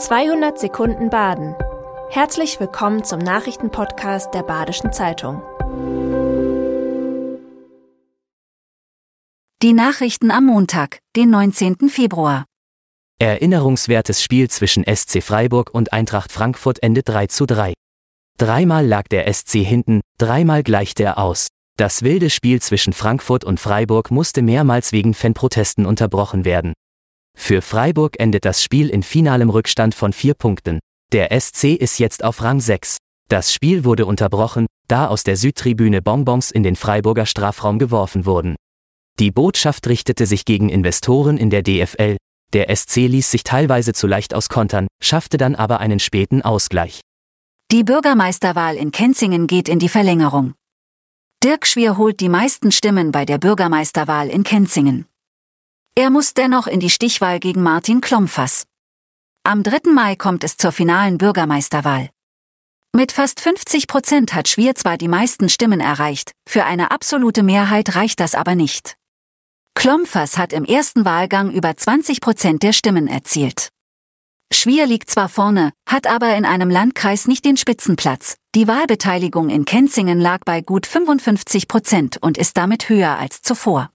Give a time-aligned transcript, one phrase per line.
[0.00, 1.54] 200 Sekunden Baden.
[2.08, 5.42] Herzlich willkommen zum Nachrichtenpodcast der Badischen Zeitung.
[9.62, 11.90] Die Nachrichten am Montag, den 19.
[11.90, 12.46] Februar.
[13.18, 17.74] Erinnerungswertes Spiel zwischen SC Freiburg und Eintracht Frankfurt endet 3 zu 3.
[18.38, 21.48] Dreimal lag der SC hinten, dreimal gleichte er aus.
[21.76, 26.72] Das wilde Spiel zwischen Frankfurt und Freiburg musste mehrmals wegen Fanprotesten unterbrochen werden.
[27.36, 30.78] Für Freiburg endet das Spiel in finalem Rückstand von vier Punkten.
[31.12, 32.98] Der SC ist jetzt auf Rang 6.
[33.28, 38.56] Das Spiel wurde unterbrochen, da aus der Südtribüne Bonbons in den Freiburger Strafraum geworfen wurden.
[39.18, 42.16] Die Botschaft richtete sich gegen Investoren in der DFL.
[42.52, 47.00] Der SC ließ sich teilweise zu leicht auskontern, schaffte dann aber einen späten Ausgleich.
[47.70, 50.54] Die Bürgermeisterwahl in Kenzingen geht in die Verlängerung.
[51.44, 55.06] Dirk Schwier holt die meisten Stimmen bei der Bürgermeisterwahl in Kenzingen.
[56.00, 58.64] Er muss dennoch in die Stichwahl gegen Martin Klompfers.
[59.44, 59.90] Am 3.
[59.92, 62.08] Mai kommt es zur finalen Bürgermeisterwahl.
[62.96, 67.96] Mit fast 50 Prozent hat Schwier zwar die meisten Stimmen erreicht, für eine absolute Mehrheit
[67.96, 68.96] reicht das aber nicht.
[69.74, 73.68] Klompfers hat im ersten Wahlgang über 20 Prozent der Stimmen erzielt.
[74.50, 78.36] Schwier liegt zwar vorne, hat aber in einem Landkreis nicht den Spitzenplatz.
[78.54, 83.90] Die Wahlbeteiligung in Kenzingen lag bei gut 55 Prozent und ist damit höher als zuvor.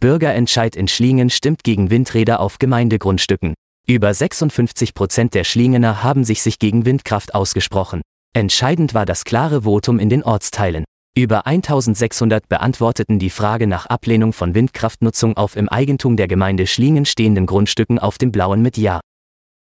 [0.00, 3.54] Bürgerentscheid in Schlingen stimmt gegen Windräder auf Gemeindegrundstücken.
[3.86, 8.00] Über 56 Prozent der Schlingener haben sich sich gegen Windkraft ausgesprochen.
[8.32, 10.84] Entscheidend war das klare Votum in den Ortsteilen.
[11.14, 17.04] Über 1600 beantworteten die Frage nach Ablehnung von Windkraftnutzung auf im Eigentum der Gemeinde Schlingen
[17.04, 19.00] stehenden Grundstücken auf dem Blauen mit Ja.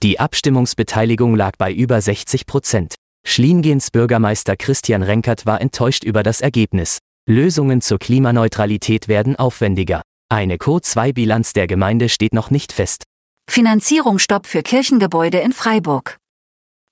[0.03, 2.95] Die Abstimmungsbeteiligung lag bei über 60 Prozent.
[3.27, 6.99] Schlingens Bürgermeister Christian Renkert war enttäuscht über das Ergebnis.
[7.29, 10.03] Lösungen zur Klimaneutralität werden aufwendiger.
[10.31, 13.05] Eine Co2-Bilanz der Gemeinde steht noch nicht fest.
[13.49, 16.19] Finanzierungsstopp für Kirchengebäude in Freiburg.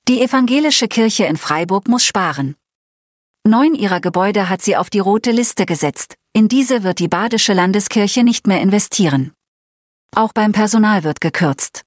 [0.09, 2.57] Die evangelische Kirche in Freiburg muss sparen.
[3.47, 6.15] Neun ihrer Gebäude hat sie auf die rote Liste gesetzt.
[6.33, 9.35] In diese wird die Badische Landeskirche nicht mehr investieren.
[10.15, 11.83] Auch beim Personal wird gekürzt.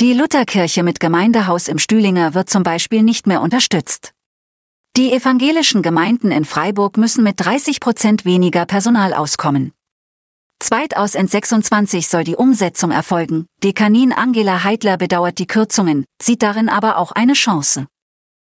[0.00, 4.12] Die Lutherkirche mit Gemeindehaus im Stühlinger wird zum Beispiel nicht mehr unterstützt.
[4.96, 9.72] Die evangelischen Gemeinden in Freiburg müssen mit 30 Prozent weniger Personal auskommen.
[10.62, 13.46] Zweitaus in 26 soll die Umsetzung erfolgen.
[13.64, 17.86] Dekanin Angela Heidler bedauert die Kürzungen, sieht darin aber auch eine Chance.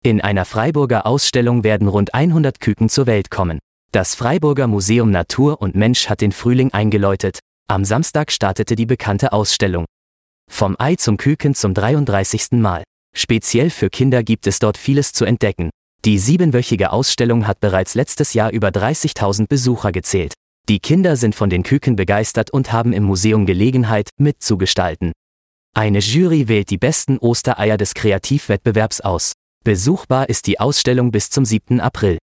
[0.03, 3.59] In einer Freiburger Ausstellung werden rund 100 Küken zur Welt kommen.
[3.91, 7.39] Das Freiburger Museum Natur und Mensch hat den Frühling eingeläutet.
[7.69, 9.87] Am Samstag startete die bekannte Ausstellung.
[10.51, 12.53] Vom Ei zum Küken zum 33.
[12.53, 12.85] Mal.
[13.17, 15.71] Speziell für Kinder gibt es dort vieles zu entdecken.
[16.05, 20.35] Die siebenwöchige Ausstellung hat bereits letztes Jahr über 30.000 Besucher gezählt.
[20.71, 25.13] Die Kinder sind von den Küken begeistert und haben im Museum Gelegenheit, mitzugestalten.
[25.77, 29.35] Eine Jury wählt die besten Ostereier des Kreativwettbewerbs aus.
[29.63, 31.81] Besuchbar ist die Ausstellung bis zum 7.
[31.81, 32.17] April.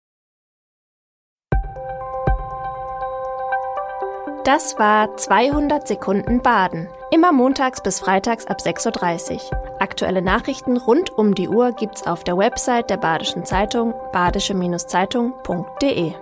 [4.44, 6.88] Das war 200 Sekunden Baden.
[7.10, 9.40] Immer montags bis freitags ab 6.30 Uhr.
[9.80, 16.14] Aktuelle Nachrichten rund um die Uhr gibt's auf der Website der Badischen Zeitung badische-zeitung.de.